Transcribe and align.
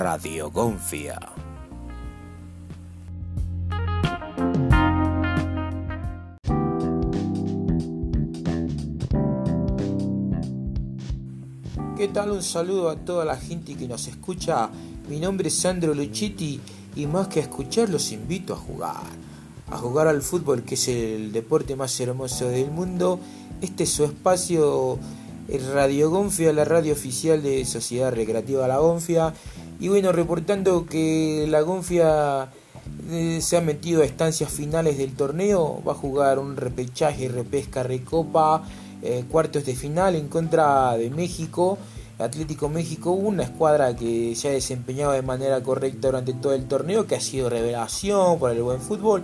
Radio 0.00 0.50
Gonfia. 0.50 1.20
¿Qué 11.98 12.08
tal? 12.08 12.30
Un 12.30 12.42
saludo 12.42 12.88
a 12.88 12.96
toda 12.96 13.26
la 13.26 13.36
gente 13.36 13.74
que 13.74 13.86
nos 13.86 14.08
escucha. 14.08 14.70
Mi 15.10 15.20
nombre 15.20 15.48
es 15.48 15.58
Sandro 15.58 15.92
Luchetti 15.92 16.58
y 16.96 17.06
más 17.06 17.28
que 17.28 17.40
escuchar 17.40 17.90
los 17.90 18.10
invito 18.10 18.54
a 18.54 18.56
jugar. 18.56 19.02
A 19.70 19.76
jugar 19.76 20.08
al 20.08 20.22
fútbol 20.22 20.62
que 20.62 20.76
es 20.76 20.88
el 20.88 21.30
deporte 21.30 21.76
más 21.76 22.00
hermoso 22.00 22.48
del 22.48 22.70
mundo. 22.70 23.20
Este 23.60 23.82
es 23.82 23.90
su 23.90 24.04
espacio 24.04 24.98
Radio 25.74 26.08
Gonfia, 26.08 26.54
la 26.54 26.64
radio 26.64 26.94
oficial 26.94 27.42
de 27.42 27.66
Sociedad 27.66 28.14
Recreativa 28.14 28.66
La 28.66 28.78
Gonfia. 28.78 29.34
Y 29.80 29.88
bueno, 29.88 30.12
reportando 30.12 30.84
que 30.84 31.46
La 31.48 31.62
Gonfia 31.62 32.50
eh, 33.10 33.38
se 33.40 33.56
ha 33.56 33.62
metido 33.62 34.02
a 34.02 34.04
estancias 34.04 34.52
finales 34.52 34.98
del 34.98 35.14
torneo, 35.14 35.82
va 35.86 35.92
a 35.92 35.94
jugar 35.94 36.38
un 36.38 36.56
repechaje, 36.56 37.28
repesca, 37.28 37.82
recopa, 37.82 38.62
eh, 39.02 39.24
cuartos 39.30 39.64
de 39.64 39.74
final 39.74 40.16
en 40.16 40.28
contra 40.28 40.96
de 40.98 41.08
México. 41.08 41.78
Atlético 42.18 42.68
México, 42.68 43.12
una 43.12 43.44
escuadra 43.44 43.96
que 43.96 44.34
se 44.36 44.48
ha 44.48 44.52
desempeñado 44.52 45.12
de 45.12 45.22
manera 45.22 45.62
correcta 45.62 46.08
durante 46.08 46.34
todo 46.34 46.52
el 46.52 46.68
torneo, 46.68 47.06
que 47.06 47.16
ha 47.16 47.20
sido 47.20 47.48
revelación 47.48 48.38
por 48.38 48.50
el 48.50 48.62
buen 48.62 48.82
fútbol. 48.82 49.22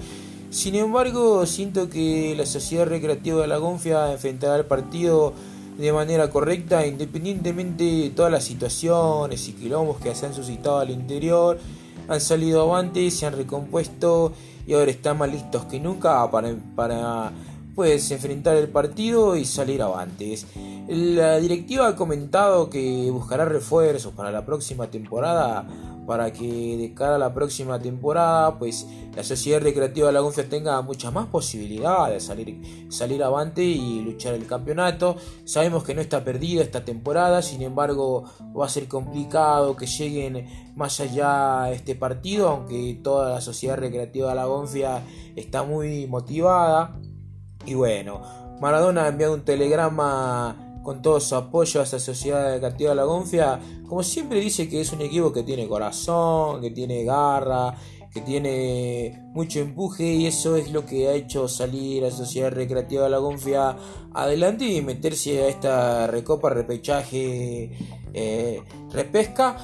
Sin 0.48 0.74
embargo, 0.74 1.44
siento 1.44 1.90
que 1.90 2.34
la 2.34 2.46
Sociedad 2.46 2.86
Recreativa 2.86 3.42
de 3.42 3.48
la 3.48 3.58
Gonfia 3.58 4.10
enfrentará 4.10 4.56
el 4.56 4.64
partido 4.64 5.34
de 5.76 5.92
manera 5.92 6.30
correcta, 6.30 6.86
independientemente 6.86 7.84
de 7.84 8.10
todas 8.10 8.32
las 8.32 8.44
situaciones 8.44 9.48
y 9.48 9.52
quilombos 9.52 9.98
que 9.98 10.14
se 10.14 10.26
han 10.26 10.34
suscitado 10.34 10.78
al 10.78 10.90
interior, 10.90 11.58
han 12.08 12.20
salido 12.20 12.62
avantes, 12.62 13.18
se 13.18 13.26
han 13.26 13.34
recompuesto 13.34 14.32
y 14.66 14.74
ahora 14.74 14.90
están 14.90 15.18
más 15.18 15.30
listos 15.30 15.64
que 15.66 15.78
nunca 15.78 16.30
para, 16.30 16.54
para 16.74 17.32
pues, 17.76 18.10
enfrentar 18.10 18.56
el 18.56 18.68
partido 18.68 19.36
y 19.36 19.44
salir 19.44 19.82
avantes. 19.82 20.46
La 20.88 21.38
directiva 21.38 21.86
ha 21.86 21.94
comentado 21.94 22.68
que 22.70 23.08
buscará 23.12 23.44
refuerzos 23.44 24.12
para 24.14 24.32
la 24.32 24.44
próxima 24.44 24.88
temporada 24.90 25.68
para 26.06 26.32
que 26.32 26.76
de 26.76 26.94
cara 26.94 27.16
a 27.16 27.18
la 27.18 27.34
próxima 27.34 27.80
temporada 27.80 28.58
pues 28.58 28.86
la 29.14 29.24
Sociedad 29.24 29.60
Recreativa 29.60 30.06
de 30.06 30.12
la 30.12 30.20
Gonfia 30.20 30.48
tenga 30.48 30.80
muchas 30.82 31.12
más 31.12 31.26
posibilidades 31.26 32.14
de 32.14 32.20
salir, 32.20 32.86
salir 32.88 33.22
avante 33.22 33.62
y 33.62 34.00
luchar 34.02 34.34
el 34.34 34.46
campeonato. 34.46 35.16
Sabemos 35.44 35.84
que 35.84 35.94
no 35.94 36.00
está 36.00 36.22
perdida 36.22 36.62
esta 36.62 36.84
temporada, 36.84 37.42
sin 37.42 37.62
embargo 37.62 38.24
va 38.58 38.66
a 38.66 38.68
ser 38.68 38.88
complicado 38.88 39.76
que 39.76 39.86
lleguen 39.86 40.46
más 40.76 41.00
allá 41.00 41.72
este 41.72 41.94
partido, 41.94 42.48
aunque 42.48 43.00
toda 43.02 43.34
la 43.34 43.40
Sociedad 43.40 43.76
Recreativa 43.76 44.28
de 44.30 44.34
la 44.36 44.44
Gonfia 44.44 45.02
está 45.34 45.62
muy 45.62 46.06
motivada. 46.06 46.96
Y 47.66 47.74
bueno, 47.74 48.22
Maradona 48.60 49.04
ha 49.04 49.08
enviado 49.08 49.34
un 49.34 49.44
telegrama 49.44 50.56
con 50.82 51.02
todo 51.02 51.18
su 51.18 51.34
apoyo 51.34 51.80
a 51.80 51.82
esta 51.82 51.98
sociedad 51.98 52.60
de 52.60 52.94
La 52.94 53.02
Gonfia, 53.02 53.58
como 53.88 54.04
siempre 54.04 54.38
dice 54.38 54.68
que 54.68 54.80
es 54.80 54.92
un 54.92 55.00
equipo 55.00 55.32
que 55.32 55.42
tiene 55.42 55.66
corazón, 55.66 56.60
que 56.60 56.70
tiene 56.70 57.02
garra, 57.02 57.74
que 58.14 58.20
tiene 58.20 59.20
mucho 59.34 59.58
empuje 59.58 60.04
y 60.04 60.26
eso 60.26 60.56
es 60.56 60.70
lo 60.70 60.86
que 60.86 61.08
ha 61.08 61.12
hecho 61.12 61.48
salir 61.48 62.04
a 62.04 62.10
Sociedad 62.10 62.52
Recreativa 62.52 63.02
de 63.02 63.10
La 63.10 63.18
Gonfia 63.18 63.76
adelante 64.14 64.64
y 64.64 64.80
meterse 64.80 65.42
a 65.42 65.48
esta 65.48 66.06
recopa, 66.06 66.50
repechaje, 66.50 67.72
eh, 68.14 68.62
repesca. 68.92 69.56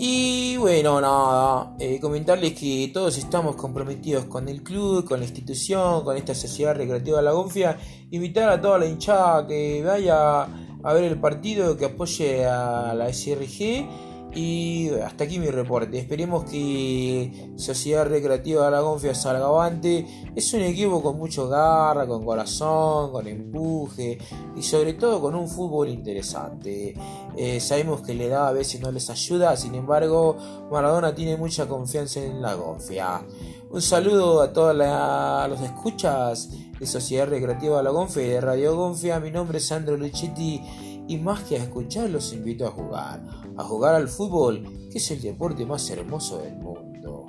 Y 0.00 0.56
bueno, 0.58 1.00
nada, 1.00 1.74
eh, 1.80 1.98
comentarles 1.98 2.52
que 2.52 2.88
todos 2.94 3.18
estamos 3.18 3.56
comprometidos 3.56 4.26
con 4.26 4.48
el 4.48 4.62
club, 4.62 5.04
con 5.04 5.18
la 5.18 5.26
institución, 5.26 6.04
con 6.04 6.16
esta 6.16 6.36
Sociedad 6.36 6.76
Recreativa 6.76 7.16
de 7.16 7.24
La 7.24 7.32
Gonfia. 7.32 7.76
Invitar 8.12 8.48
a 8.48 8.60
toda 8.60 8.78
la 8.78 8.86
hinchada 8.86 9.44
que 9.48 9.82
vaya 9.84 10.42
a 10.44 10.92
ver 10.94 11.02
el 11.02 11.18
partido, 11.18 11.76
que 11.76 11.86
apoye 11.86 12.46
a 12.46 12.94
la 12.94 13.12
SRG. 13.12 13.88
Y 14.38 14.90
hasta 15.04 15.24
aquí 15.24 15.40
mi 15.40 15.48
reporte. 15.48 15.98
Esperemos 15.98 16.44
que 16.44 17.50
Sociedad 17.56 18.06
Recreativa 18.06 18.66
de 18.66 18.70
la 18.70 18.82
Gonfia 18.82 19.12
salga 19.12 19.46
avante. 19.46 20.06
Es 20.36 20.54
un 20.54 20.60
equipo 20.60 21.02
con 21.02 21.18
mucho 21.18 21.48
garra, 21.48 22.06
con 22.06 22.24
corazón, 22.24 23.10
con 23.10 23.26
empuje 23.26 24.16
y 24.54 24.62
sobre 24.62 24.92
todo 24.92 25.20
con 25.20 25.34
un 25.34 25.48
fútbol 25.48 25.88
interesante. 25.88 26.94
Eh, 27.36 27.58
sabemos 27.58 28.02
que 28.02 28.14
le 28.14 28.28
da 28.28 28.46
a 28.46 28.52
veces 28.52 28.80
no 28.80 28.92
les 28.92 29.10
ayuda, 29.10 29.56
sin 29.56 29.74
embargo, 29.74 30.36
Maradona 30.70 31.16
tiene 31.16 31.36
mucha 31.36 31.66
confianza 31.66 32.20
en 32.22 32.40
la 32.40 32.54
Gonfia. 32.54 33.26
Un 33.70 33.82
saludo 33.82 34.40
a 34.40 34.52
todos 34.52 34.74
los 34.76 35.60
escuchas 35.60 36.48
de 36.78 36.86
Sociedad 36.86 37.28
Recreativa 37.28 37.78
de 37.78 37.82
la 37.82 37.90
Gonfia 37.90 38.22
y 38.22 38.28
de 38.28 38.40
Radio 38.40 38.76
Gonfia. 38.76 39.18
Mi 39.18 39.32
nombre 39.32 39.58
es 39.58 39.66
Sandro 39.66 39.96
Luchetti 39.96 40.62
y 41.08 41.16
más 41.16 41.42
que 41.44 41.56
a 41.56 41.62
escuchar 41.62 42.10
los 42.10 42.32
invito 42.32 42.66
a 42.66 42.70
jugar, 42.70 43.24
a 43.56 43.64
jugar 43.64 43.94
al 43.94 44.08
fútbol, 44.08 44.62
que 44.92 44.98
es 44.98 45.10
el 45.10 45.22
deporte 45.22 45.64
más 45.64 45.88
hermoso 45.90 46.38
del 46.38 46.56
mundo. 46.56 47.26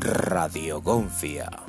Radio 0.00 0.82
Gonfia 0.82 1.67